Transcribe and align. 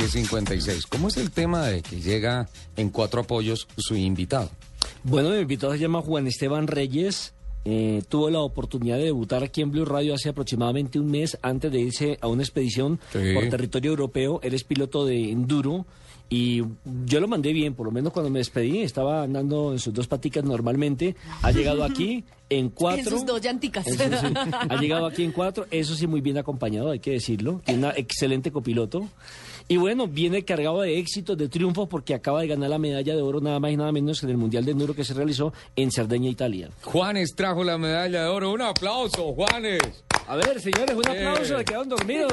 1056. 0.00 0.86
¿Cómo 0.86 1.08
es 1.08 1.16
el 1.16 1.30
tema 1.30 1.66
de 1.66 1.82
que 1.82 2.00
llega 2.00 2.48
en 2.76 2.90
cuatro 2.90 3.22
apoyos 3.22 3.66
su 3.76 3.96
invitado? 3.96 4.50
Bueno, 5.04 5.30
mi 5.30 5.38
invitado 5.38 5.72
se 5.72 5.78
llama 5.78 6.02
Juan 6.02 6.26
Esteban 6.26 6.66
Reyes. 6.66 7.32
Eh, 7.64 8.02
tuvo 8.08 8.30
la 8.30 8.40
oportunidad 8.40 8.96
de 8.96 9.04
debutar 9.04 9.42
aquí 9.42 9.60
en 9.60 9.72
Blue 9.72 9.84
Radio 9.84 10.14
hace 10.14 10.28
aproximadamente 10.28 11.00
un 11.00 11.10
mes 11.10 11.36
antes 11.42 11.72
de 11.72 11.80
irse 11.80 12.18
a 12.20 12.28
una 12.28 12.42
expedición 12.42 13.00
Sí. 13.12 13.18
por 13.34 13.48
territorio 13.48 13.90
europeo. 13.90 14.38
Él 14.42 14.54
es 14.54 14.62
piloto 14.62 15.04
de 15.04 15.32
enduro 15.32 15.84
y 16.28 16.62
yo 17.06 17.20
lo 17.20 17.26
mandé 17.28 17.52
bien, 17.52 17.74
por 17.74 17.86
lo 17.86 17.92
menos 17.92 18.12
cuando 18.12 18.30
me 18.30 18.38
despedí 18.40 18.80
estaba 18.82 19.22
andando 19.22 19.72
en 19.72 19.78
sus 19.80 19.92
dos 19.94 20.06
paticas 20.06 20.44
normalmente. 20.44 21.16
Ha 21.42 21.50
llegado 21.50 21.82
aquí 21.82 22.24
en 22.50 22.68
cuatro. 22.70 23.00
En 23.02 23.08
sus 23.18 23.26
dos 23.26 23.40
llanticas. 23.40 23.84
Eso 23.86 23.98
sí, 23.98 24.26
ha 24.68 24.80
llegado 24.80 25.06
aquí 25.06 25.24
en 25.24 25.32
cuatro, 25.32 25.66
eso 25.72 25.94
sí 25.96 26.06
muy 26.06 26.20
bien 26.20 26.38
acompañado, 26.38 26.90
hay 26.92 27.00
que 27.00 27.12
decirlo. 27.12 27.62
Tiene 27.64 27.78
una 27.80 27.90
excelente 27.96 28.52
copiloto. 28.52 29.08
Y 29.68 29.78
bueno, 29.78 30.06
viene 30.06 30.44
cargado 30.44 30.80
de 30.82 30.96
éxitos, 30.98 31.36
de 31.36 31.48
triunfos, 31.48 31.88
porque 31.88 32.14
acaba 32.14 32.40
de 32.40 32.46
ganar 32.46 32.70
la 32.70 32.78
medalla 32.78 33.16
de 33.16 33.22
oro 33.22 33.40
nada 33.40 33.58
más 33.58 33.72
y 33.72 33.76
nada 33.76 33.90
menos 33.90 34.22
en 34.22 34.30
el 34.30 34.36
Mundial 34.36 34.64
de 34.64 34.70
Enduro 34.70 34.94
que 34.94 35.02
se 35.04 35.12
realizó 35.12 35.52
en 35.74 35.90
Cerdeña, 35.90 36.30
Italia. 36.30 36.70
Juanes 36.84 37.34
trajo 37.34 37.64
la 37.64 37.76
medalla 37.76 38.22
de 38.22 38.28
oro. 38.28 38.52
Un 38.52 38.62
aplauso, 38.62 39.32
Juanes. 39.34 39.80
A 40.28 40.36
ver, 40.36 40.60
señores, 40.60 40.94
un 40.96 41.08
aplauso, 41.08 41.54
Eh. 41.54 41.58
se 41.58 41.64
quedaron 41.64 41.88
dormidos. 41.88 42.32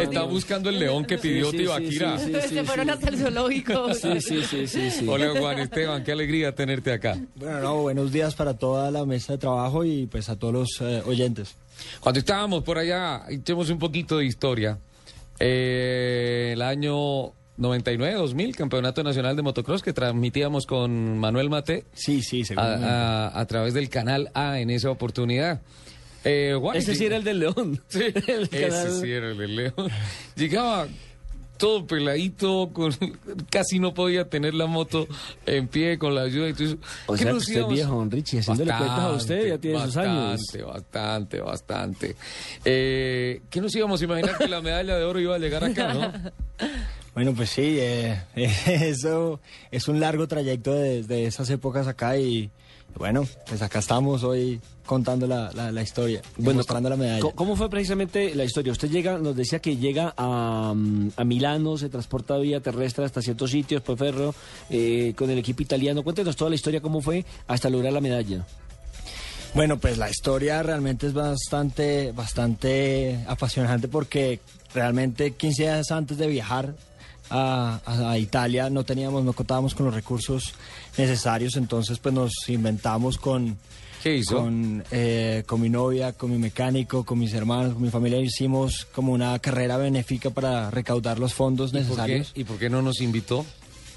Está 0.00 0.22
buscando 0.24 0.70
el 0.70 0.78
león 0.78 1.04
que 1.04 1.18
pidió 1.18 1.50
Sí, 1.50 1.50
sí, 1.50 1.56
sí, 1.58 1.62
Tibaquira. 1.64 2.18
sí, 2.18 2.32
sí. 2.48 2.54
Se 2.54 2.64
fueron 2.64 2.90
hasta 2.90 3.08
el 3.08 3.18
zoológico. 3.18 3.94
Sí, 3.94 4.20
sí, 4.20 4.42
sí, 4.42 4.66
sí, 4.66 4.90
sí. 4.90 5.06
Hola 5.08 5.32
Juan 5.38 5.58
Esteban, 5.58 6.04
qué 6.04 6.12
alegría 6.12 6.54
tenerte 6.54 6.92
acá. 6.92 7.18
Bueno, 7.36 7.60
no, 7.60 7.82
buenos 7.82 8.12
días 8.12 8.34
para 8.34 8.54
toda 8.56 8.90
la 8.90 9.04
mesa 9.04 9.32
de 9.34 9.38
trabajo 9.38 9.84
y 9.84 10.06
pues 10.06 10.28
a 10.28 10.38
todos 10.38 10.54
los 10.54 10.68
eh, 10.80 11.02
oyentes. 11.06 11.54
Cuando 12.00 12.18
estábamos 12.18 12.64
por 12.64 12.78
allá, 12.78 13.22
echemos 13.28 13.70
un 13.70 13.78
poquito 13.78 14.18
de 14.18 14.26
historia. 14.26 14.78
Eh, 15.40 16.50
el 16.54 16.62
año 16.62 17.32
99-2000, 17.58 18.54
Campeonato 18.54 19.02
Nacional 19.02 19.36
de 19.36 19.42
Motocross 19.42 19.82
que 19.82 19.92
transmitíamos 19.92 20.66
con 20.66 21.18
Manuel 21.18 21.50
Mate 21.50 21.84
Sí, 21.92 22.22
sí, 22.22 22.42
a, 22.56 22.62
a- 22.62 23.40
a 23.40 23.46
través 23.46 23.74
del 23.74 23.88
canal 23.88 24.30
A 24.34 24.60
en 24.60 24.70
esa 24.70 24.90
oportunidad. 24.90 25.60
Eh, 26.24 26.54
Juan, 26.60 26.76
Ese 26.76 26.94
sí 26.94 27.06
era 27.06 27.16
el 27.16 27.24
del 27.24 27.38
León. 27.40 27.80
Sí, 27.88 28.00
El 28.26 28.42
ese 28.44 28.68
canal- 28.68 29.00
sí 29.00 29.10
era 29.10 29.30
el 29.30 29.38
de 29.38 29.48
León. 29.48 29.74
Llegaba 30.36 30.86
todo 31.58 31.86
peladito, 31.86 32.70
con, 32.72 32.92
casi 33.50 33.78
no 33.78 33.92
podía 33.92 34.28
tener 34.28 34.54
la 34.54 34.66
moto 34.66 35.06
en 35.44 35.68
pie 35.68 35.98
con 35.98 36.14
la 36.14 36.22
ayuda. 36.22 36.48
Entonces, 36.48 36.78
O 37.06 37.12
¿qué 37.12 37.18
sea, 37.18 37.26
que 37.26 37.32
nos 37.34 37.42
usted 37.42 37.54
íbamos- 37.56 37.72
es 37.72 37.76
viejo, 37.76 37.94
don 37.96 38.10
Richie, 38.10 38.38
haciéndole 38.38 38.70
cuentas 38.70 38.98
a 39.00 39.12
usted, 39.12 39.48
ya 39.48 39.58
tiene 39.58 39.82
sus 39.84 39.96
años. 39.98 40.40
Bastante, 40.40 40.62
bastante, 40.62 41.40
bastante. 41.40 42.16
Eh, 42.64 43.42
¿Qué 43.50 43.60
nos 43.60 43.74
íbamos 43.76 44.00
a 44.00 44.04
imaginar 44.04 44.38
que 44.38 44.48
la 44.48 44.60
medalla 44.62 44.96
de 44.96 45.04
oro 45.04 45.20
iba 45.20 45.34
a 45.34 45.38
llegar 45.38 45.62
acá, 45.64 45.92
no? 45.94 46.12
Bueno, 47.18 47.34
pues 47.34 47.50
sí, 47.50 47.78
eh, 47.80 48.16
eso 48.66 49.40
es 49.72 49.88
un 49.88 49.98
largo 49.98 50.28
trayecto 50.28 50.72
desde 50.72 51.26
esas 51.26 51.50
épocas 51.50 51.88
acá 51.88 52.16
y 52.16 52.48
bueno, 52.94 53.26
pues 53.48 53.60
acá 53.60 53.80
estamos 53.80 54.22
hoy 54.22 54.60
contando 54.86 55.26
la, 55.26 55.50
la, 55.52 55.72
la 55.72 55.82
historia, 55.82 56.22
mostrando 56.36 56.88
la 56.88 56.94
medalla. 56.96 57.18
¿Cómo- 57.20 57.34
¿Cómo 57.34 57.56
fue 57.56 57.68
precisamente 57.68 58.36
la 58.36 58.44
historia? 58.44 58.70
Usted 58.70 58.88
llega, 58.88 59.18
nos 59.18 59.34
decía 59.34 59.58
que 59.58 59.76
llega 59.76 60.14
a, 60.16 60.72
mm, 60.76 61.10
a 61.16 61.24
Milano, 61.24 61.76
se 61.76 61.88
transporta 61.88 62.36
vía 62.38 62.60
terrestre 62.60 63.04
hasta 63.04 63.20
ciertos 63.20 63.50
sitios, 63.50 63.82
por 63.82 63.98
ferro, 63.98 64.32
eh, 64.70 65.12
con 65.16 65.28
el 65.28 65.38
equipo 65.38 65.60
italiano. 65.64 66.04
Cuéntenos 66.04 66.36
toda 66.36 66.50
la 66.50 66.54
historia, 66.54 66.80
cómo 66.80 67.00
fue 67.00 67.24
hasta 67.48 67.68
lograr 67.68 67.92
la 67.94 68.00
medalla. 68.00 68.46
Bueno, 69.54 69.76
pues 69.78 69.98
la 69.98 70.08
historia 70.08 70.62
realmente 70.62 71.08
es 71.08 71.14
bastante, 71.14 72.12
bastante 72.12 73.24
apasionante 73.26 73.88
porque 73.88 74.38
realmente 74.72 75.32
15 75.32 75.62
días 75.64 75.90
antes 75.90 76.16
de 76.16 76.28
viajar 76.28 76.74
a, 77.30 77.80
a- 77.84 78.10
a 78.12 78.18
Italia 78.18 78.70
no 78.70 78.84
teníamos, 78.84 79.24
no 79.24 79.32
contábamos 79.32 79.74
con 79.74 79.86
los 79.86 79.94
recursos 79.94 80.54
necesarios, 80.96 81.56
entonces 81.56 81.98
pues 81.98 82.14
nos 82.14 82.32
inventamos 82.48 83.18
con, 83.18 83.56
¿Qué 84.02 84.16
hizo? 84.16 84.36
con, 84.38 84.84
eh, 84.90 85.42
con 85.46 85.60
mi 85.60 85.68
novia, 85.68 86.12
con 86.12 86.30
mi 86.30 86.38
mecánico, 86.38 87.04
con 87.04 87.18
mis 87.18 87.32
hermanos, 87.34 87.74
con 87.74 87.82
mi 87.82 87.90
familia, 87.90 88.20
hicimos 88.20 88.86
como 88.92 89.12
una 89.12 89.38
carrera 89.38 89.76
benéfica 89.76 90.30
para 90.30 90.70
recaudar 90.70 91.18
los 91.18 91.34
fondos 91.34 91.70
¿Y 91.70 91.72
por, 91.72 91.80
qué, 91.82 91.86
necesarios. 91.88 92.32
¿Y 92.34 92.44
por 92.44 92.58
qué 92.58 92.70
no 92.70 92.82
nos 92.82 93.00
invitó? 93.00 93.44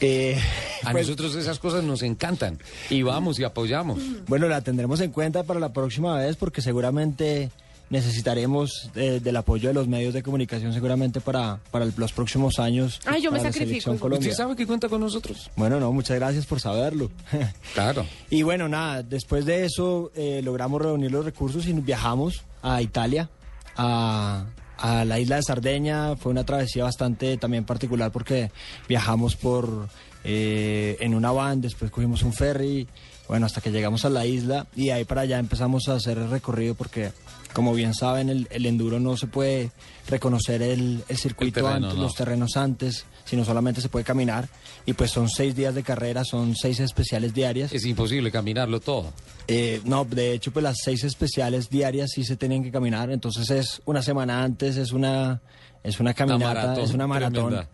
Eh, 0.03 0.35
A 0.83 0.91
pues, 0.93 1.05
nosotros 1.07 1.35
esas 1.35 1.59
cosas 1.59 1.83
nos 1.83 2.01
encantan. 2.01 2.57
Y 2.89 3.03
vamos 3.03 3.37
y 3.39 3.43
apoyamos. 3.43 3.99
Bueno, 4.27 4.47
la 4.47 4.61
tendremos 4.61 4.99
en 4.99 5.11
cuenta 5.11 5.43
para 5.43 5.59
la 5.59 5.73
próxima 5.73 6.17
vez 6.17 6.35
porque 6.37 6.61
seguramente 6.63 7.51
necesitaremos 7.91 8.89
eh, 8.95 9.19
del 9.23 9.35
apoyo 9.37 9.67
de 9.67 9.73
los 9.75 9.87
medios 9.87 10.13
de 10.15 10.23
comunicación 10.23 10.73
seguramente 10.73 11.21
para, 11.21 11.59
para 11.69 11.85
el- 11.85 11.93
los 11.97 12.11
próximos 12.13 12.57
años. 12.57 12.99
Ay, 13.05 13.21
yo 13.21 13.31
me 13.31 13.39
sacrifico. 13.39 13.65
selección 13.67 13.95
¿Usted 13.95 14.01
Colombia. 14.01 14.29
¿Usted 14.31 14.43
sabe 14.43 14.55
que 14.55 14.65
cuenta 14.65 14.89
con 14.89 15.01
nosotros? 15.01 15.51
Bueno, 15.55 15.79
no, 15.79 15.91
muchas 15.91 16.17
gracias 16.17 16.45
por 16.47 16.59
saberlo. 16.59 17.11
Claro. 17.73 18.05
y 18.29 18.41
bueno, 18.43 18.67
nada, 18.67 19.03
después 19.03 19.45
de 19.45 19.65
eso 19.65 20.11
eh, 20.15 20.41
logramos 20.43 20.81
reunir 20.81 21.11
los 21.11 21.23
recursos 21.23 21.67
y 21.67 21.73
viajamos 21.73 22.41
a 22.63 22.81
Italia, 22.81 23.29
a, 23.77 24.45
a 24.77 25.05
la 25.05 25.19
isla 25.19 25.35
de 25.37 25.43
Sardeña. 25.43 26.15
Fue 26.15 26.31
una 26.31 26.45
travesía 26.45 26.83
bastante 26.83 27.37
también 27.37 27.65
particular 27.65 28.11
porque 28.11 28.51
viajamos 28.89 29.35
por 29.35 29.87
eh, 30.23 30.97
en 30.99 31.15
una 31.15 31.31
van, 31.31 31.61
después 31.61 31.91
cogimos 31.91 32.23
un 32.23 32.33
ferry, 32.33 32.87
bueno, 33.31 33.45
hasta 33.45 33.61
que 33.61 33.71
llegamos 33.71 34.03
a 34.03 34.09
la 34.09 34.25
isla 34.25 34.67
y 34.75 34.87
de 34.87 34.91
ahí 34.91 35.05
para 35.05 35.21
allá 35.21 35.39
empezamos 35.39 35.87
a 35.87 35.93
hacer 35.93 36.17
el 36.17 36.29
recorrido 36.29 36.75
porque, 36.75 37.13
como 37.53 37.73
bien 37.73 37.93
saben, 37.93 38.27
el, 38.27 38.45
el 38.51 38.65
enduro 38.65 38.99
no 38.99 39.15
se 39.15 39.27
puede 39.27 39.71
reconocer 40.09 40.61
el, 40.61 41.01
el 41.07 41.17
circuito 41.17 41.61
terreno, 41.61 41.75
antes, 41.75 41.95
no. 41.95 42.03
los 42.03 42.13
terrenos 42.13 42.57
antes, 42.57 43.05
sino 43.23 43.45
solamente 43.45 43.79
se 43.79 43.87
puede 43.87 44.03
caminar 44.03 44.49
y 44.85 44.91
pues 44.91 45.11
son 45.11 45.29
seis 45.29 45.55
días 45.55 45.73
de 45.73 45.81
carrera, 45.81 46.25
son 46.25 46.57
seis 46.57 46.81
especiales 46.81 47.33
diarias. 47.33 47.71
Es 47.71 47.85
imposible 47.85 48.33
caminarlo 48.33 48.81
todo. 48.81 49.13
Eh, 49.47 49.79
no, 49.85 50.03
de 50.03 50.33
hecho, 50.33 50.51
pues 50.51 50.63
las 50.63 50.79
seis 50.83 51.01
especiales 51.05 51.69
diarias 51.69 52.11
sí 52.13 52.25
se 52.25 52.35
tienen 52.35 52.61
que 52.61 52.69
caminar. 52.69 53.11
Entonces 53.11 53.49
es 53.49 53.81
una 53.85 54.01
semana 54.01 54.43
antes, 54.43 54.75
es 54.75 54.91
una, 54.91 55.39
es 55.85 56.01
una 56.01 56.13
caminata, 56.13 56.53
maratón 56.53 56.83
es 56.83 56.93
una 56.93 57.07
maratón. 57.07 57.47
tremenda. 57.47 57.69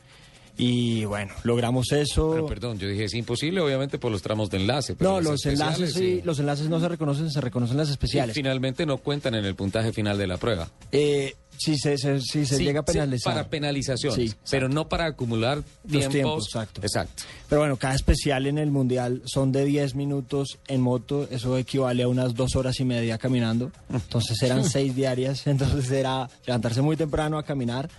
Y 0.57 1.05
bueno, 1.05 1.33
logramos 1.43 1.91
eso. 1.91 2.31
Pero 2.31 2.45
perdón, 2.47 2.79
yo 2.79 2.87
dije 2.87 3.03
es 3.05 3.13
imposible, 3.13 3.61
obviamente 3.61 3.97
por 3.99 4.11
los 4.11 4.21
tramos 4.21 4.49
de 4.49 4.57
enlace. 4.57 4.95
pero 4.95 5.11
no, 5.11 5.21
los 5.21 5.45
enlaces, 5.45 5.93
sí, 5.93 6.21
los 6.23 6.39
enlaces 6.39 6.67
no 6.69 6.79
se 6.79 6.87
reconocen, 6.89 7.29
se 7.29 7.41
reconocen 7.41 7.77
las 7.77 7.89
Y 7.89 7.91
especiales. 7.91 8.33
finalmente 8.35 8.85
no 8.85 8.97
cuentan 8.97 9.35
en 9.35 9.45
el 9.45 9.55
puntaje 9.55 9.93
final 9.93 10.17
de 10.17 10.27
la 10.27 10.37
prueba. 10.37 10.69
Eh, 10.91 11.35
sí, 11.57 11.77
se, 11.77 11.97
se- 11.97 12.19
sí, 12.21 12.45
se 12.45 12.57
Sí, 12.57 12.63
llega 12.63 12.79
a 12.81 12.83
sí, 12.87 12.93
penalizar. 12.93 13.33
para 13.33 13.49
penalizaciones, 13.49 14.31
Sí, 14.31 14.35
pero 14.49 14.69
no 14.69 14.87
para 14.87 15.05
acumular 15.05 15.57
Los 15.57 15.63
tiempos. 15.91 16.11
tiempos, 16.11 16.45
exacto. 16.47 16.81
Exacto. 16.81 17.23
Pero 17.49 17.61
bueno, 17.61 17.77
cada 17.77 17.95
especial 17.95 18.45
en 18.47 18.57
el 18.57 18.71
mundial 18.71 19.21
son 19.25 19.51
de 19.51 19.65
10 19.65 19.95
minutos 19.95 20.57
en 20.67 20.81
moto, 20.81 21.27
eso 21.31 21.57
equivale 21.57 22.03
a 22.03 22.07
unas 22.07 22.35
dos 22.35 22.55
horas 22.55 22.79
y 22.79 22.85
media 22.85 23.17
caminando. 23.17 23.71
Entonces 23.91 24.41
eran 24.43 24.63
seis 24.69 24.95
diarias, 24.95 25.45
entonces 25.47 25.89
era 25.91 26.29
levantarse 26.45 26.81
muy 26.81 26.95
temprano 26.97 27.37
a 27.37 27.43
caminar 27.43 27.89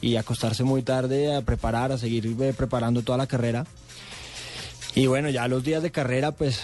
y 0.00 0.16
acostarse 0.16 0.62
muy 0.64 0.82
tarde 0.82 1.34
a 1.34 1.42
preparar, 1.42 1.90
a 1.92 1.98
seguir 1.98 2.26
eh, 2.40 2.52
preparando 2.56 3.02
toda 3.02 3.18
la 3.18 3.26
carrera. 3.26 3.66
Y 4.94 5.06
bueno, 5.06 5.28
ya 5.30 5.46
los 5.48 5.62
días 5.62 5.82
de 5.82 5.90
carrera, 5.90 6.32
pues 6.32 6.60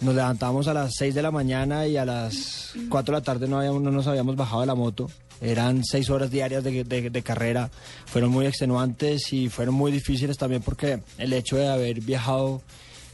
nos 0.00 0.14
levantamos 0.14 0.66
a 0.68 0.74
las 0.74 0.92
6 0.96 1.14
de 1.14 1.22
la 1.22 1.30
mañana 1.30 1.86
y 1.86 1.96
a 1.96 2.04
las 2.04 2.72
4 2.88 3.14
de 3.14 3.20
la 3.20 3.24
tarde 3.24 3.48
no, 3.48 3.58
habíamos, 3.58 3.82
no 3.82 3.90
nos 3.90 4.06
habíamos 4.06 4.36
bajado 4.36 4.60
de 4.62 4.66
la 4.66 4.74
moto. 4.74 5.10
Eran 5.40 5.84
seis 5.84 6.08
horas 6.10 6.30
diarias 6.30 6.64
de, 6.64 6.84
de- 6.84 7.10
de 7.10 7.22
carrera. 7.22 7.70
Fueron 8.06 8.30
muy 8.30 8.46
extenuantes 8.46 9.32
y 9.32 9.48
fueron 9.48 9.74
muy 9.74 9.92
difíciles 9.92 10.36
también 10.38 10.62
porque 10.62 11.00
el 11.18 11.32
hecho 11.32 11.56
de 11.56 11.68
haber 11.68 12.00
viajado 12.00 12.62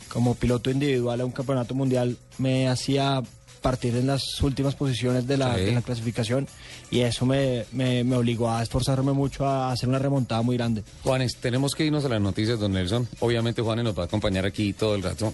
como 0.08 0.34
piloto 0.34 0.70
individual 0.70 1.20
a 1.20 1.24
un 1.24 1.32
campeonato 1.32 1.74
mundial 1.74 2.16
me 2.38 2.68
hacía 2.68 3.22
partir 3.62 3.94
en 3.96 4.08
las 4.08 4.40
últimas 4.42 4.74
posiciones 4.74 5.26
de 5.26 5.36
la, 5.36 5.54
Sí. 5.54 5.60
de 5.66 5.72
la 5.72 5.82
clasificación 5.82 6.48
y 6.90 7.00
eso 7.00 7.24
me, 7.26 7.64
me- 7.72 8.02
me 8.04 8.16
obligó 8.16 8.50
a 8.50 8.62
esforzarme 8.62 9.12
mucho 9.12 9.46
a 9.46 9.70
hacer 9.72 9.88
una 9.88 9.98
remontada 10.00 10.42
muy 10.42 10.56
grande. 10.56 10.82
Juanes, 11.04 11.36
tenemos 11.40 11.74
que 11.74 11.84
irnos 11.86 12.04
a 12.04 12.08
las 12.08 12.20
noticias, 12.20 12.58
don 12.58 12.72
Nelson. 12.72 13.08
Obviamente 13.20 13.62
Juanes 13.62 13.84
nos 13.84 13.96
va 13.96 14.02
a 14.02 14.06
acompañar 14.06 14.44
aquí 14.46 14.72
todo 14.72 14.94
el 14.96 15.02
rato. 15.02 15.32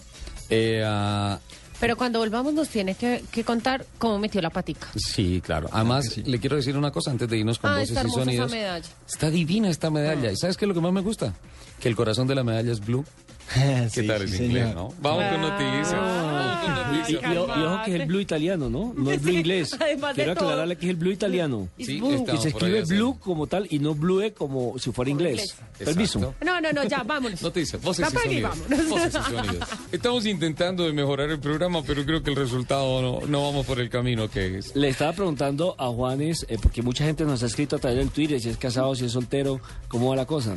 Eh, 0.50 0.82
ah, 0.84 1.38
Pero 1.80 1.96
cuando 1.96 2.18
volvamos 2.18 2.52
nos 2.54 2.68
tiene 2.68 2.94
que, 2.94 3.22
que 3.30 3.44
contar 3.44 3.86
cómo 3.98 4.18
metió 4.18 4.40
la 4.42 4.50
patica. 4.50 4.88
Sí, 4.96 5.40
claro. 5.44 5.68
Además, 5.72 6.16
le 6.16 6.38
quiero 6.40 6.56
decir 6.56 6.76
una 6.76 6.90
cosa 6.90 7.10
antes 7.12 7.28
de 7.28 7.38
irnos 7.38 7.58
con 7.58 7.70
Ah, 7.70 7.74
voces 7.74 7.90
está 7.90 8.02
y 8.02 8.06
esa 8.06 8.14
sonidos. 8.24 8.50
medalla. 8.50 8.86
Está 9.08 9.30
divina 9.30 9.68
esta 9.70 9.88
medalla. 9.90 10.32
¿Y 10.32 10.36
sabes 10.36 10.56
qué 10.56 10.64
es 10.64 10.68
lo 10.68 10.74
que 10.74 10.80
más 10.80 10.92
me 10.92 11.00
gusta? 11.02 11.32
Que 11.80 11.88
el 11.88 11.94
corazón 11.96 12.26
de 12.26 12.34
la 12.34 12.42
medalla 12.42 12.72
es 12.72 12.80
blue. 12.84 13.04
¿Qué 13.54 13.88
Sí, 13.90 14.06
tal 14.06 14.28
sí, 14.28 14.36
en 14.38 14.44
inglés, 14.46 14.68
señor. 14.68 14.74
no? 14.74 14.94
Vamos 15.00 15.24
con 15.30 15.40
noticias. 15.40 15.94
Y, 16.38 16.68
noticias. 16.98 17.22
y- 17.22 17.34
y 17.34 17.36
ojo 17.38 17.78
que 17.84 17.94
es 17.94 18.00
el 18.00 18.06
blue 18.06 18.20
italiano, 18.20 18.68
¿no? 18.70 18.94
No 18.96 19.10
el 19.10 19.18
blue 19.20 19.32
inglés. 19.32 19.76
Quiero 20.14 20.34
todo. 20.34 20.48
aclararle 20.48 20.76
que 20.76 20.86
es 20.86 20.90
el 20.90 20.96
blue 20.96 21.10
italiano. 21.12 21.68
Sí, 21.78 22.00
Y 22.32 22.36
se 22.38 22.48
escribe 22.48 22.82
blue 22.84 23.18
como 23.18 23.46
tal 23.46 23.66
y 23.70 23.78
no 23.78 23.94
blue 23.94 24.32
como 24.36 24.78
si 24.78 24.90
fuera 24.92 25.10
inglés. 25.10 25.56
Permiso. 25.78 26.34
No, 26.44 26.60
no, 26.60 26.72
no, 26.72 26.84
ya, 26.84 27.02
vámonos. 27.02 27.42
Noticias, 27.42 27.80
voces 27.82 28.08
y 28.12 28.16
sonidos. 28.18 28.58
Voces 28.88 29.14
y 29.14 29.30
sonidos. 29.34 29.68
Estamos 29.92 30.26
intentando 30.26 30.84
de 30.84 30.92
mejorar 30.92 31.30
el 31.30 31.38
programa, 31.40 31.82
pero 31.82 32.04
creo 32.04 32.22
que 32.22 32.30
el 32.30 32.36
resultado 32.36 33.00
no, 33.02 33.26
no 33.26 33.42
vamos 33.44 33.66
por 33.66 33.80
el 33.80 33.88
camino 33.90 34.28
que 34.28 34.58
es. 34.58 34.74
Le 34.74 34.88
estaba 34.88 35.12
preguntando 35.12 35.74
a 35.78 35.88
Juanes, 35.88 36.46
eh, 36.48 36.58
porque 36.60 36.82
mucha 36.82 37.04
gente 37.04 37.24
nos 37.24 37.42
ha 37.42 37.46
escrito 37.46 37.76
a 37.76 37.78
través 37.78 37.98
del 37.98 38.10
Twitter, 38.10 38.40
si 38.40 38.48
es 38.48 38.56
casado, 38.56 38.94
si 38.94 39.04
es 39.04 39.12
soltero, 39.12 39.60
¿cómo 39.88 40.10
va 40.10 40.16
la 40.16 40.26
cosa? 40.26 40.56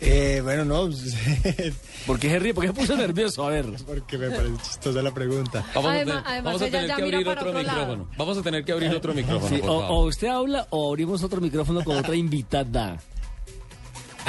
Eh, 0.00 0.40
bueno, 0.42 0.64
no, 0.64 0.90
¿Por 2.06 2.18
qué 2.18 2.28
se 2.28 2.38
ríe? 2.38 2.52
¿Por 2.52 2.62
qué 2.64 2.68
se 2.68 2.74
puso 2.74 2.96
nervioso? 2.96 3.46
A 3.46 3.50
ver. 3.50 3.66
porque 3.86 4.18
me 4.18 4.28
parece 4.30 4.56
chistosa 4.62 5.00
la 5.02 5.12
pregunta. 5.14 5.64
Vamos, 5.74 5.90
Además- 5.92 6.16
a, 6.16 6.22
tener, 6.22 6.26
además 6.26 6.44
vamos 6.44 6.62
a 6.62 6.66
ella 6.66 6.72
tener 6.72 6.88
ya 6.88 6.96
que 6.96 7.02
abrir 7.02 7.28
otro 7.28 7.52
micrófono. 7.52 8.08
Vamos 8.18 8.38
a 8.38 8.42
tener 8.42 8.64
que 8.64 8.72
abrir 8.72 8.90
otro 8.94 9.14
micrófono, 9.14 9.48
Sí, 9.48 9.62
por 9.62 9.70
o, 9.70 9.80
favor. 9.80 9.96
o 9.96 10.04
usted 10.06 10.28
habla 10.28 10.66
o 10.70 10.90
abrimos 10.90 11.22
otro 11.22 11.40
micrófono 11.40 11.82
con 11.84 11.96
otra 11.96 12.14
invitada. 12.14 12.98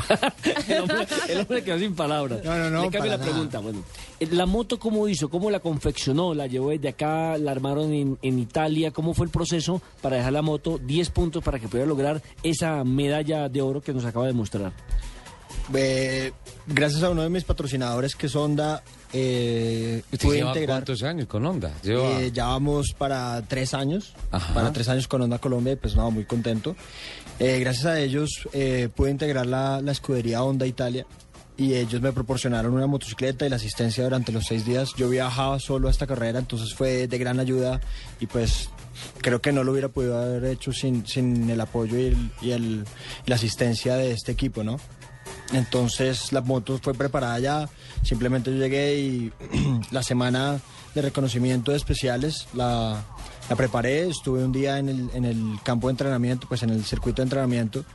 el, 0.67 0.81
hombre, 0.81 1.07
el 1.29 1.39
hombre 1.39 1.63
quedó 1.63 1.79
sin 1.79 1.95
palabras. 1.95 2.43
No, 2.43 2.55
no, 2.57 2.69
no, 2.69 2.83
Le 2.83 2.89
cambio 2.91 3.11
la 3.11 3.17
nada. 3.17 3.29
pregunta. 3.31 3.59
Bueno, 3.59 3.83
eh, 4.19 4.27
¿la 4.31 4.45
moto 4.45 4.77
cómo 4.77 5.07
hizo? 5.07 5.29
¿Cómo 5.29 5.49
la 5.49 5.59
confeccionó? 5.61 6.33
¿La 6.33 6.47
llevó 6.47 6.69
desde 6.69 6.89
acá? 6.89 7.37
¿La 7.37 7.51
armaron 7.51 7.91
en, 7.93 8.17
en 8.21 8.37
Italia? 8.39 8.91
¿Cómo 8.91 9.13
fue 9.13 9.25
el 9.25 9.31
proceso 9.31 9.81
para 10.01 10.17
dejar 10.17 10.33
la 10.33 10.41
moto 10.41 10.77
10 10.77 11.09
puntos 11.09 11.43
para 11.43 11.59
que 11.59 11.67
pudiera 11.67 11.87
lograr 11.87 12.21
esa 12.43 12.83
medalla 12.83 13.49
de 13.49 13.61
oro 13.61 13.81
que 13.81 13.93
nos 13.93 14.05
acaba 14.05 14.27
de 14.27 14.33
mostrar? 14.33 14.73
Eh, 15.73 16.31
gracias 16.67 17.01
a 17.03 17.09
uno 17.09 17.23
de 17.23 17.29
mis 17.29 17.43
patrocinadores 17.43 18.15
que 18.15 18.27
es 18.27 18.35
Honda, 18.35 18.83
eh, 19.13 20.03
¿Usted 20.11 20.27
pude 20.27 20.37
lleva 20.37 20.49
integrar. 20.49 20.77
cuántos 20.79 21.03
años 21.03 21.27
con 21.27 21.45
Honda? 21.45 21.71
Lleva... 21.81 22.21
Eh, 22.21 22.31
ya 22.31 22.45
vamos 22.47 22.93
para 22.97 23.41
tres 23.47 23.73
años, 23.73 24.13
Ajá. 24.31 24.53
para 24.53 24.71
tres 24.71 24.87
años 24.89 25.07
con 25.07 25.21
Honda 25.23 25.39
Colombia 25.39 25.73
y 25.73 25.75
pues 25.77 25.95
no, 25.95 26.11
muy 26.11 26.25
contento. 26.25 26.75
Eh, 27.39 27.59
gracias 27.59 27.85
a 27.85 27.99
ellos 27.99 28.29
eh, 28.53 28.89
pude 28.95 29.11
integrar 29.11 29.45
la, 29.47 29.81
la 29.81 29.91
escudería 29.91 30.43
Honda 30.43 30.65
Italia 30.67 31.05
y 31.57 31.73
ellos 31.73 32.01
me 32.01 32.11
proporcionaron 32.11 32.73
una 32.73 32.85
motocicleta 32.85 33.45
y 33.45 33.49
la 33.49 33.55
asistencia 33.55 34.03
durante 34.03 34.31
los 34.31 34.45
seis 34.45 34.65
días. 34.65 34.91
Yo 34.97 35.09
viajaba 35.09 35.59
solo 35.59 35.87
a 35.87 35.91
esta 35.91 36.05
carrera, 36.05 36.37
entonces 36.39 36.73
fue 36.75 37.07
de 37.07 37.17
gran 37.17 37.39
ayuda 37.39 37.79
y 38.19 38.27
pues 38.27 38.69
creo 39.21 39.41
que 39.41 39.51
no 39.51 39.63
lo 39.63 39.71
hubiera 39.71 39.87
podido 39.89 40.17
haber 40.21 40.45
hecho 40.45 40.71
sin, 40.73 41.07
sin 41.07 41.49
el 41.49 41.59
apoyo 41.59 41.97
y, 41.97 42.05
el- 42.07 42.29
y 42.41 42.51
el- 42.51 42.85
la 43.25 43.35
asistencia 43.35 43.95
de 43.95 44.11
este 44.11 44.31
equipo, 44.33 44.63
¿no? 44.63 44.79
Entonces 45.53 46.31
la 46.31 46.41
moto 46.41 46.79
fue 46.81 46.93
preparada 46.93 47.39
ya, 47.39 47.69
simplemente 48.03 48.51
yo 48.51 48.57
llegué 48.57 48.97
y 48.99 49.31
la 49.91 50.01
semana 50.03 50.59
de 50.95 51.01
reconocimiento 51.01 51.71
de 51.71 51.77
especiales 51.77 52.47
la, 52.53 53.03
la 53.49 53.55
preparé, 53.55 54.07
estuve 54.09 54.43
un 54.43 54.51
día 54.51 54.79
en 54.79 54.89
el, 54.89 55.09
en 55.13 55.25
el 55.25 55.59
campo 55.63 55.87
de 55.87 55.91
entrenamiento, 55.91 56.47
pues 56.47 56.63
en 56.63 56.71
el 56.71 56.83
circuito 56.83 57.17
de 57.21 57.23
entrenamiento 57.23 57.85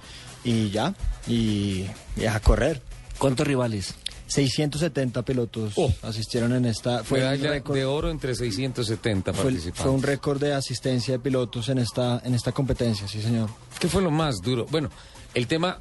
y 0.45 0.71
ya, 0.71 0.95
y, 1.27 1.87
y 2.17 2.25
a 2.27 2.39
correr. 2.41 2.83
¿Cuántos 3.19 3.47
rivales? 3.47 3.95
670 4.29 5.23
pilotos 5.23 5.73
Oh. 5.77 5.93
asistieron 6.03 6.53
en 6.53 6.65
esta, 6.67 7.03
fue, 7.03 7.19
un 7.19 7.25
Medalla 7.25 7.51
récord, 7.51 7.75
de 7.77 7.85
oro 7.85 8.11
entre 8.11 8.35
670 8.35 9.33
fue, 9.33 9.43
participantes. 9.43 9.83
fue 9.83 9.91
un 9.91 10.03
récord 10.03 10.41
de 10.41 10.55
asistencia 10.55 11.15
de 11.15 11.19
pilotos 11.19 11.69
en 11.69 11.79
esta, 11.79 12.23
en 12.25 12.35
esta 12.35 12.53
competencia, 12.53 13.09
sí 13.09 13.21
señor. 13.21 13.51
¿Qué 13.81 13.89
fue 13.89 14.01
lo 14.03 14.11
más 14.13 14.37
duro? 14.41 14.67
Bueno, 14.71 14.89
el 15.35 15.47
tema 15.49 15.81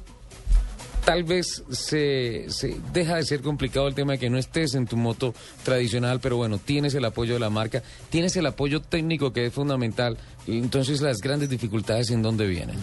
tal 1.04 1.24
vez 1.24 1.62
se, 1.70 2.46
se 2.48 2.76
deja 2.92 3.16
de 3.16 3.24
ser 3.24 3.40
complicado 3.42 3.88
el 3.88 3.94
tema 3.94 4.12
de 4.12 4.18
que 4.18 4.30
no 4.30 4.38
estés 4.38 4.74
en 4.74 4.86
tu 4.86 4.96
moto 4.96 5.34
tradicional, 5.64 6.20
pero 6.20 6.36
bueno, 6.36 6.58
tienes 6.58 6.94
el 6.94 7.04
apoyo 7.04 7.34
de 7.34 7.40
la 7.40 7.50
marca, 7.50 7.82
tienes 8.10 8.36
el 8.36 8.46
apoyo 8.46 8.80
técnico 8.80 9.32
que 9.32 9.46
es 9.46 9.52
fundamental. 9.52 10.16
Entonces 10.46 11.00
las 11.00 11.18
grandes 11.18 11.48
dificultades 11.50 12.10
en 12.10 12.22
dónde 12.22 12.46
vienen. 12.46 12.76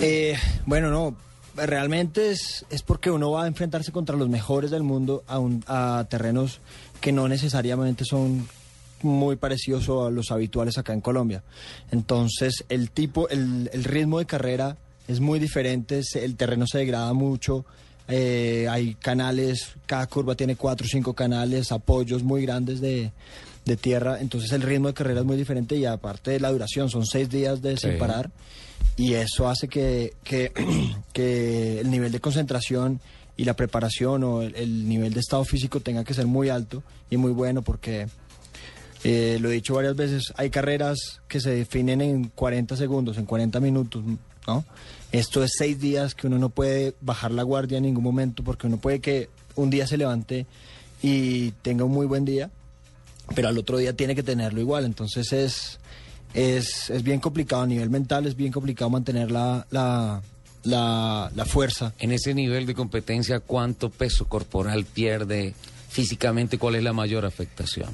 Eh, 0.00 0.36
bueno, 0.66 0.90
no, 0.90 1.16
realmente 1.56 2.30
es, 2.30 2.64
es 2.70 2.82
porque 2.82 3.10
uno 3.10 3.30
va 3.32 3.44
a 3.44 3.46
enfrentarse 3.46 3.92
contra 3.92 4.16
los 4.16 4.28
mejores 4.28 4.70
del 4.70 4.82
mundo 4.82 5.22
a, 5.26 5.38
un- 5.38 5.64
a 5.68 6.06
terrenos 6.10 6.60
que 7.00 7.12
no 7.12 7.28
necesariamente 7.28 8.04
son 8.04 8.48
muy 9.02 9.36
parecidos 9.36 9.88
a 9.88 10.10
los 10.10 10.30
habituales 10.30 10.78
acá 10.78 10.94
en 10.94 11.00
Colombia. 11.02 11.42
Entonces, 11.90 12.64
el 12.70 12.90
tipo, 12.90 13.28
el, 13.28 13.68
el 13.72 13.84
ritmo 13.84 14.18
de 14.18 14.24
carrera 14.26 14.78
es 15.08 15.20
muy 15.20 15.38
diferente, 15.38 16.00
el 16.14 16.36
terreno 16.36 16.66
se 16.66 16.78
degrada 16.78 17.12
mucho, 17.12 17.64
eh, 18.08 18.66
hay 18.70 18.94
canales, 18.94 19.72
cada 19.86 20.06
curva 20.06 20.34
tiene 20.34 20.56
cuatro 20.56 20.86
o 20.86 20.88
cinco 20.88 21.14
canales, 21.14 21.72
apoyos 21.72 22.22
muy 22.22 22.42
grandes 22.42 22.80
de, 22.80 23.12
de 23.64 23.76
tierra, 23.76 24.20
entonces 24.20 24.52
el 24.52 24.62
ritmo 24.62 24.88
de 24.88 24.94
carrera 24.94 25.20
es 25.20 25.26
muy 25.26 25.36
diferente 25.36 25.76
y 25.76 25.84
aparte 25.86 26.30
de 26.32 26.40
la 26.40 26.50
duración, 26.52 26.90
son 26.90 27.06
seis 27.06 27.28
días 27.30 27.62
de 27.62 27.76
sin 27.76 27.92
Sí. 27.92 27.96
parar 27.98 28.30
y 28.96 29.14
eso 29.14 29.48
hace 29.48 29.68
que, 29.68 30.12
que, 30.22 30.52
que 31.12 31.80
el 31.80 31.90
nivel 31.90 32.12
de 32.12 32.20
concentración 32.20 33.00
y 33.36 33.44
la 33.44 33.54
preparación 33.54 34.22
o 34.22 34.42
el, 34.42 34.54
el 34.54 34.88
nivel 34.88 35.12
de 35.12 35.20
estado 35.20 35.44
físico 35.44 35.80
tenga 35.80 36.04
que 36.04 36.14
ser 36.14 36.26
muy 36.26 36.48
alto 36.50 36.82
y 37.10 37.16
muy 37.16 37.32
bueno 37.32 37.62
porque 37.62 38.06
eh, 39.02 39.38
lo 39.40 39.50
he 39.50 39.52
dicho 39.54 39.74
varias 39.74 39.96
veces, 39.96 40.32
hay 40.36 40.50
carreras 40.50 41.20
que 41.28 41.40
se 41.40 41.50
definen 41.50 42.00
en 42.00 42.24
40 42.28 42.76
segundos, 42.76 43.18
en 43.18 43.26
40 43.26 43.60
minutos, 43.60 44.02
¿no? 44.46 44.64
Esto 45.12 45.44
es 45.44 45.52
seis 45.56 45.80
días 45.80 46.14
que 46.14 46.26
uno 46.26 46.38
no 46.38 46.48
puede 46.48 46.94
bajar 47.00 47.30
la 47.30 47.42
guardia 47.42 47.78
en 47.78 47.84
ningún 47.84 48.02
momento 48.02 48.42
porque 48.42 48.66
uno 48.66 48.78
puede 48.78 49.00
que 49.00 49.28
un 49.54 49.70
día 49.70 49.86
se 49.86 49.96
levante 49.96 50.46
y 51.02 51.52
tenga 51.62 51.84
un 51.84 51.92
muy 51.92 52.06
buen 52.06 52.24
día, 52.24 52.50
pero 53.34 53.48
al 53.48 53.58
otro 53.58 53.78
día 53.78 53.92
tiene 53.92 54.14
que 54.14 54.22
tenerlo 54.22 54.60
igual. 54.60 54.84
Entonces 54.84 55.32
es, 55.32 55.78
es, 56.34 56.90
es 56.90 57.02
bien 57.02 57.20
complicado 57.20 57.62
a 57.62 57.66
nivel 57.66 57.90
mental, 57.90 58.26
es 58.26 58.36
bien 58.36 58.52
complicado 58.52 58.90
mantener 58.90 59.30
la, 59.30 59.66
la, 59.70 60.22
la, 60.64 61.30
la 61.34 61.44
fuerza. 61.44 61.92
En 61.98 62.10
ese 62.10 62.34
nivel 62.34 62.66
de 62.66 62.74
competencia, 62.74 63.40
¿cuánto 63.40 63.90
peso 63.90 64.26
corporal 64.26 64.84
pierde 64.84 65.54
físicamente? 65.88 66.58
¿Cuál 66.58 66.74
es 66.74 66.82
la 66.82 66.92
mayor 66.92 67.24
afectación? 67.24 67.90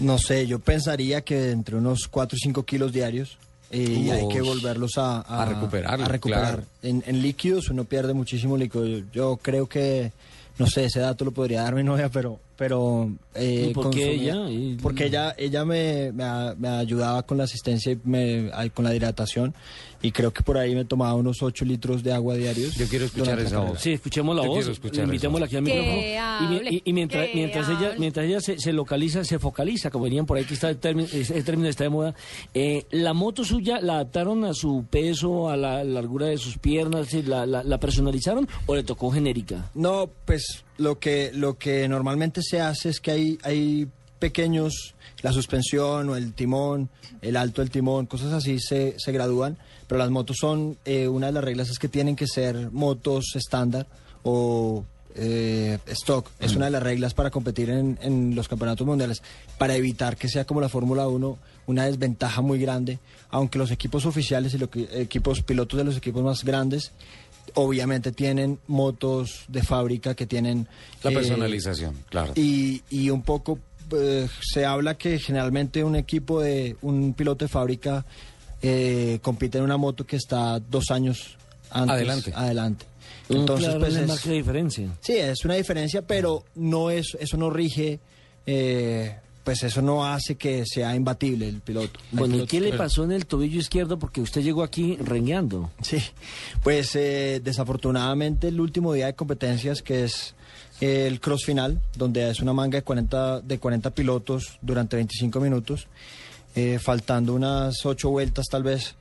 No 0.00 0.18
sé, 0.18 0.46
yo 0.46 0.60
pensaría 0.60 1.22
que 1.22 1.50
entre 1.50 1.76
unos 1.76 2.06
4 2.06 2.36
o 2.36 2.38
5 2.40 2.62
kilos 2.64 2.92
diarios 2.92 3.38
y 3.74 4.10
hay 4.10 4.28
que 4.28 4.40
volverlos 4.40 4.92
a, 4.98 5.20
A 5.20 5.44
recuperarlo, 5.44 6.04
a 6.04 6.08
recuperar. 6.08 6.42
claro. 6.42 6.62
En, 6.82 7.02
en 7.06 7.20
líquidos 7.22 7.68
uno 7.70 7.84
pierde 7.84 8.14
muchísimo 8.14 8.56
líquido. 8.56 8.86
Yo, 8.86 8.98
yo 9.12 9.36
creo 9.42 9.66
que, 9.68 10.12
no 10.58 10.66
sé, 10.66 10.84
ese 10.84 11.00
dato 11.00 11.24
lo 11.24 11.30
podría 11.32 11.62
dar 11.62 11.74
mi 11.74 11.82
novia, 11.82 12.08
pero... 12.08 12.38
pero 12.56 13.10
eh, 13.34 13.68
¿Y 13.70 13.74
por 13.74 13.90
qué 13.90 14.12
ella? 14.12 14.48
Y- 14.48 14.76
Porque 14.82 15.06
ella, 15.06 15.34
ella 15.38 15.64
me, 15.64 16.12
me, 16.12 16.24
me 16.56 16.68
ayudaba 16.68 17.22
con 17.24 17.38
la 17.38 17.44
asistencia 17.44 17.92
y 17.92 17.98
me, 18.04 18.50
con 18.74 18.84
la 18.84 18.94
hidratación 18.94 19.54
y 20.02 20.12
creo 20.12 20.32
que 20.34 20.42
por 20.42 20.58
ahí 20.58 20.74
me 20.74 20.84
tomaba 20.84 21.14
unos 21.14 21.42
8 21.42 21.64
litros 21.64 22.02
de 22.02 22.12
agua 22.12 22.34
diarios. 22.34 22.74
Yo 22.76 22.86
quiero 22.88 23.06
escuchar 23.06 23.38
esa 23.40 23.60
voz. 23.60 23.80
Sí, 23.80 23.92
escuchemos 23.92 24.36
la 24.36 24.42
Yo 24.44 24.48
voz. 24.50 24.80
Invitémosla 24.98 25.46
aquí 25.46 25.56
al 25.56 25.64
Que 25.64 25.72
micrófono. 25.72 26.62
Y, 26.68 26.76
y- 26.76 26.82
y 26.84 26.92
mientras, 26.92 27.26
ella, 27.32 27.86
hable. 27.88 27.98
mientras 27.98 28.26
ella 28.26 28.40
se, 28.42 28.58
se 28.58 28.72
localiza, 28.74 29.24
se 29.24 29.38
focaliza, 29.38 29.90
como 29.90 30.04
venían 30.04 30.26
por 30.26 30.36
ahí, 30.36 30.44
que 30.44 30.52
está 30.54 30.68
el 30.68 30.76
término, 30.76 31.08
ese 31.10 31.42
término 31.42 31.68
está 31.70 31.84
de 31.84 31.90
moda. 31.90 32.14
eh, 32.52 32.84
la 32.90 33.14
moto 33.14 33.44
suya 33.44 33.80
la 33.80 33.94
adaptaron 33.94 34.44
a 34.44 34.52
su 34.52 34.84
peso, 34.90 35.48
a 35.48 35.56
la 35.56 35.82
largura 35.84 36.26
de 36.26 36.36
sus 36.36 36.58
piernas, 36.58 37.08
¿sí? 37.08 37.22
la, 37.22 37.46
la, 37.46 37.64
la 37.64 37.78
personalizaron 37.80 38.46
o 38.66 38.76
le 38.76 38.82
tocó 38.82 39.10
genérica. 39.10 39.70
No, 39.74 40.10
pues 40.26 40.64
lo 40.76 40.98
que, 40.98 41.30
lo 41.34 41.58
que 41.58 41.88
normalmente 41.88 42.42
se 42.42 42.60
hace 42.60 42.88
es 42.88 43.00
que 43.00 43.10
hay, 43.10 43.38
hay 43.42 43.88
pequeños, 44.18 44.94
la 45.22 45.32
suspensión 45.32 46.08
o 46.08 46.16
el 46.16 46.32
timón, 46.32 46.88
el 47.20 47.36
alto 47.36 47.62
del 47.62 47.70
timón, 47.70 48.06
cosas 48.06 48.32
así 48.32 48.58
se, 48.58 48.94
se 48.98 49.12
gradúan, 49.12 49.58
pero 49.86 49.98
las 49.98 50.10
motos 50.10 50.36
son, 50.40 50.78
eh, 50.84 51.08
una 51.08 51.26
de 51.26 51.32
las 51.32 51.44
reglas 51.44 51.70
es 51.70 51.78
que 51.78 51.88
tienen 51.88 52.16
que 52.16 52.26
ser 52.26 52.70
motos 52.72 53.32
estándar 53.34 53.86
o 54.22 54.84
eh, 55.14 55.78
stock, 55.86 56.30
es 56.40 56.56
una 56.56 56.66
de 56.66 56.70
las 56.72 56.82
reglas 56.82 57.14
para 57.14 57.30
competir 57.30 57.70
en, 57.70 57.98
en 58.02 58.34
los 58.34 58.48
campeonatos 58.48 58.86
mundiales, 58.86 59.22
para 59.58 59.76
evitar 59.76 60.16
que 60.16 60.28
sea 60.28 60.44
como 60.44 60.60
la 60.60 60.68
Fórmula 60.68 61.06
1 61.06 61.38
una 61.66 61.84
desventaja 61.84 62.40
muy 62.42 62.58
grande, 62.58 62.98
aunque 63.30 63.58
los 63.58 63.70
equipos 63.70 64.06
oficiales 64.06 64.54
y 64.54 64.58
los 64.58 64.68
equipos 64.92 65.42
pilotos 65.42 65.78
de 65.78 65.84
los 65.84 65.96
equipos 65.96 66.22
más 66.22 66.44
grandes 66.44 66.92
obviamente 67.54 68.12
tienen 68.12 68.58
motos 68.66 69.44
de 69.48 69.62
fábrica 69.62 70.14
que 70.14 70.26
tienen 70.26 70.66
La 71.02 71.10
eh, 71.10 71.14
personalización, 71.14 71.94
claro. 72.08 72.32
y, 72.34 72.82
y 72.90 73.10
un 73.10 73.22
poco 73.22 73.58
eh, 73.92 74.26
se 74.40 74.64
habla 74.64 74.96
que 74.96 75.18
generalmente 75.18 75.84
un 75.84 75.96
equipo 75.96 76.40
de 76.40 76.76
un 76.82 77.14
piloto 77.14 77.44
de 77.44 77.48
fábrica 77.48 78.04
eh, 78.62 79.18
compite 79.22 79.58
en 79.58 79.64
una 79.64 79.76
moto 79.76 80.06
que 80.06 80.16
está 80.16 80.58
dos 80.58 80.90
años 80.90 81.36
antes, 81.70 81.94
Adelante. 81.94 82.32
adelante. 82.34 82.86
Entonces, 83.28 83.40
Entonces, 83.40 83.66
claro, 83.66 83.80
pues 83.80 84.20
es 84.22 84.24
de 84.24 84.34
diferencia. 84.34 84.88
Sí, 85.00 85.12
es 85.16 85.44
una 85.44 85.54
diferencia, 85.54 86.02
pero 86.02 86.44
no 86.54 86.90
es, 86.90 87.16
eso 87.20 87.36
no 87.36 87.50
rige 87.50 88.00
eh, 88.46 89.16
pues 89.44 89.62
eso 89.62 89.82
no 89.82 90.06
hace 90.06 90.36
que 90.36 90.64
sea 90.66 90.96
imbatible 90.96 91.46
el 91.46 91.60
piloto. 91.60 92.00
Bueno, 92.10 92.36
¿y 92.36 92.46
qué 92.46 92.60
le 92.60 92.72
pasó 92.72 93.04
en 93.04 93.12
el 93.12 93.26
tobillo 93.26 93.60
izquierdo? 93.60 93.98
Porque 93.98 94.22
usted 94.22 94.40
llegó 94.40 94.62
aquí 94.62 94.96
rengueando. 94.96 95.70
Sí, 95.82 95.98
pues 96.62 96.96
eh, 96.96 97.40
desafortunadamente 97.44 98.48
el 98.48 98.58
último 98.58 98.94
día 98.94 99.06
de 99.06 99.14
competencias, 99.14 99.82
que 99.82 100.04
es 100.04 100.34
eh, 100.80 101.06
el 101.06 101.20
cross 101.20 101.44
final, 101.44 101.80
donde 101.94 102.30
es 102.30 102.40
una 102.40 102.54
manga 102.54 102.78
de 102.78 102.82
40, 102.82 103.42
de 103.42 103.58
40 103.58 103.90
pilotos 103.90 104.58
durante 104.62 104.96
25 104.96 105.38
minutos, 105.40 105.88
eh, 106.56 106.78
faltando 106.82 107.34
unas 107.34 107.84
8 107.84 108.08
vueltas 108.08 108.46
tal 108.50 108.62
vez, 108.62 108.96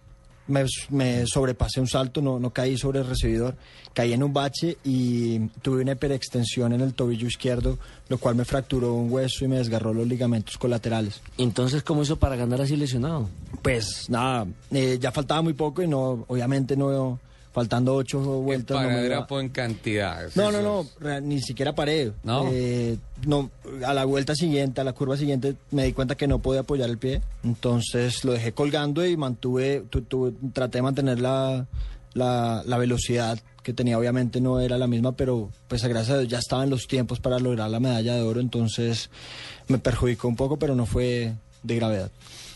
me, 0.47 0.65
me 0.89 1.25
sobrepasé 1.25 1.79
un 1.79 1.87
salto, 1.87 2.21
no, 2.21 2.39
no 2.39 2.51
caí 2.51 2.77
sobre 2.77 2.99
el 2.99 3.07
recibidor, 3.07 3.55
caí 3.93 4.13
en 4.13 4.23
un 4.23 4.33
bache 4.33 4.77
y 4.83 5.39
tuve 5.61 5.81
una 5.81 5.93
hiperextensión 5.93 6.73
en 6.73 6.81
el 6.81 6.93
tobillo 6.93 7.27
izquierdo, 7.27 7.77
lo 8.09 8.17
cual 8.17 8.35
me 8.35 8.45
fracturó 8.45 8.93
un 8.93 9.11
hueso 9.11 9.45
y 9.45 9.47
me 9.47 9.57
desgarró 9.57 9.93
los 9.93 10.07
ligamentos 10.07 10.57
colaterales. 10.57 11.21
Entonces, 11.37 11.83
¿cómo 11.83 12.03
hizo 12.03 12.17
para 12.17 12.35
ganar 12.35 12.61
así 12.61 12.75
lesionado? 12.75 13.29
Pues 13.61 14.09
nada, 14.09 14.47
eh, 14.71 14.97
ya 14.99 15.11
faltaba 15.11 15.41
muy 15.41 15.53
poco 15.53 15.81
y 15.81 15.87
no, 15.87 16.25
obviamente 16.27 16.75
no, 16.75 17.19
faltando 17.53 17.95
ocho 17.95 18.19
vueltas. 18.19 18.75
no 19.29 19.39
en 19.39 19.49
cantidad. 19.49 20.29
no, 20.35 20.51
no, 20.51 20.61
no, 20.61 20.87
re- 20.99 21.21
ni 21.21 21.39
siquiera 21.39 21.73
paré. 21.73 22.11
¿No? 22.23 22.49
Eh, 22.51 22.97
no, 23.25 23.49
a 23.85 23.93
la 23.93 24.05
vuelta 24.05 24.35
siguiente, 24.35 24.81
a 24.81 24.83
la 24.83 24.93
curva 24.93 25.15
siguiente, 25.15 25.55
me 25.71 25.85
di 25.85 25.93
cuenta 25.93 26.15
que 26.15 26.27
no 26.27 26.39
podía 26.39 26.61
apoyar 26.61 26.89
el 26.89 26.97
pie. 26.97 27.21
Entonces 27.43 28.25
lo 28.25 28.33
dejé 28.33 28.51
colgando 28.53 29.05
y 29.05 29.15
mantuve, 29.15 29.83
tu- 29.89 30.01
tu- 30.01 30.33
traté 30.51 30.79
de 30.79 30.81
mantener 30.81 31.21
la, 31.21 31.65
la, 32.13 32.63
la 32.65 32.77
velocidad 32.77 33.39
que 33.61 33.71
tenía. 33.71 33.97
Obviamente 33.97 34.41
no 34.41 34.59
era 34.59 34.77
la 34.77 34.87
misma, 34.87 35.13
pero 35.13 35.49
pues 35.67 35.83
gracias 35.83 36.09
a 36.15 36.19
Dios 36.19 36.31
ya 36.31 36.39
estaban 36.39 36.69
los 36.69 36.87
tiempos 36.87 37.19
para 37.19 37.39
lograr 37.39 37.69
la 37.69 37.79
medalla 37.79 38.15
de 38.15 38.21
oro. 38.23 38.39
Entonces 38.41 39.09
me 39.67 39.77
perjudicó 39.77 40.27
un 40.27 40.35
poco, 40.35 40.57
pero 40.57 40.75
no 40.75 40.85
fue 40.85 41.33
de 41.61 41.75
gravedad. 41.75 42.11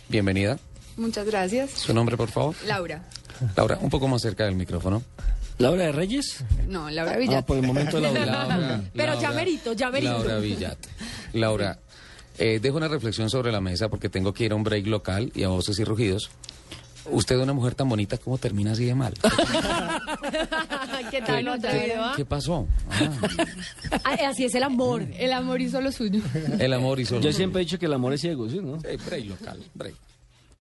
Bienvenida. 0.10 0.58
Muchas 0.98 1.26
gracias. 1.28 1.70
Su 1.72 1.94
nombre, 1.94 2.18
por 2.18 2.30
favor. 2.30 2.56
Laura. 2.66 3.04
Laura, 3.56 3.78
un 3.82 3.90
poco 3.90 4.08
más 4.08 4.22
cerca 4.22 4.46
del 4.46 4.56
micrófono. 4.56 5.04
¿Laura 5.60 5.86
de 5.86 5.92
Reyes? 5.92 6.44
No, 6.68 6.90
Laura 6.90 7.14
Ah, 7.14 7.18
Villat. 7.18 7.46
por 7.46 7.58
el 7.58 7.64
momento 7.66 8.00
Laura. 8.00 8.26
Laura, 8.48 8.82
Pero 8.94 9.14
ya 9.16 9.22
Laura- 9.22 9.32
merito, 9.36 9.74
ya 9.74 9.90
merito. 9.90 10.14
Laura 10.14 10.38
Villat. 10.40 10.78
Laura, 11.34 11.80
eh, 12.38 12.60
dejo 12.62 12.78
una 12.78 12.88
reflexión 12.88 13.30
sobre 13.30 13.52
la 13.52 13.60
mesa 13.62 13.90
porque 13.90 14.08
tengo 14.10 14.34
que 14.34 14.46
ir 14.46 14.52
a 14.52 14.56
un 14.56 14.64
break 14.64 14.86
local 14.88 15.32
y 15.34 15.44
a 15.44 15.48
voces 15.50 15.80
y 15.80 15.84
rugidos. 15.84 16.30
Usted, 17.10 17.40
una 17.40 17.54
mujer 17.54 17.74
tan 17.74 17.88
bonita, 17.88 18.18
¿cómo 18.18 18.38
termina 18.38 18.74
así 18.74 18.84
de 18.86 18.94
mal? 18.94 19.14
¿Qué 21.12 21.22
tal? 21.22 21.46
¿No 21.46 21.54
¿Qué, 21.60 21.96
qué 22.18 22.26
pasó? 22.26 22.68
Ah, 24.04 24.18
así 24.30 24.44
es 24.46 24.54
el 24.56 24.64
amor. 24.64 25.04
El 25.18 25.32
amor 25.34 25.62
hizo 25.62 25.80
lo 25.82 25.92
suyo. 25.92 26.22
el 26.60 26.74
amor 26.74 27.00
y 27.00 27.06
solo. 27.06 27.22
Yo 27.22 27.32
siempre 27.32 27.62
he 27.62 27.66
dicho 27.66 27.80
que 27.80 27.86
el 27.86 27.94
amor 27.94 28.14
es 28.14 28.22
ciego, 28.22 28.50
¿sí? 28.50 28.60
¿no? 28.62 28.78
Eh, 28.84 28.98
break 29.06 29.26
local, 29.26 29.60
break. 29.74 29.96